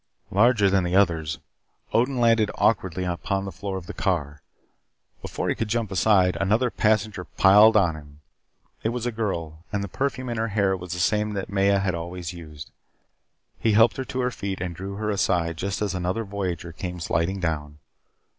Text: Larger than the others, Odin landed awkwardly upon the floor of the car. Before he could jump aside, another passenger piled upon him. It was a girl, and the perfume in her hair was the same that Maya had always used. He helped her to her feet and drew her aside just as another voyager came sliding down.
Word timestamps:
Larger 0.31 0.67
than 0.67 0.83
the 0.83 0.95
others, 0.95 1.37
Odin 1.93 2.17
landed 2.19 2.49
awkwardly 2.55 3.03
upon 3.03 3.45
the 3.45 3.51
floor 3.51 3.77
of 3.77 3.85
the 3.85 3.93
car. 3.93 4.41
Before 5.21 5.47
he 5.47 5.53
could 5.53 5.67
jump 5.67 5.91
aside, 5.91 6.35
another 6.41 6.71
passenger 6.71 7.23
piled 7.25 7.75
upon 7.75 7.95
him. 7.95 8.21
It 8.81 8.89
was 8.89 9.05
a 9.05 9.11
girl, 9.11 9.63
and 9.71 9.83
the 9.83 9.87
perfume 9.87 10.29
in 10.29 10.37
her 10.39 10.47
hair 10.47 10.75
was 10.75 10.93
the 10.93 10.97
same 10.99 11.33
that 11.33 11.51
Maya 11.51 11.77
had 11.77 11.93
always 11.93 12.33
used. 12.33 12.71
He 13.59 13.73
helped 13.73 13.97
her 13.97 14.05
to 14.05 14.21
her 14.21 14.31
feet 14.31 14.59
and 14.59 14.75
drew 14.75 14.95
her 14.95 15.11
aside 15.11 15.57
just 15.57 15.83
as 15.83 15.93
another 15.93 16.23
voyager 16.23 16.71
came 16.71 16.99
sliding 16.99 17.39
down. 17.39 17.77